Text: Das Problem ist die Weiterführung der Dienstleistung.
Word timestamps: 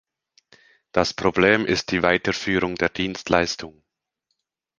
Das 0.93 1.13
Problem 1.13 1.63
ist 1.63 1.91
die 1.91 2.01
Weiterführung 2.01 2.73
der 2.73 2.89
Dienstleistung. 2.89 3.83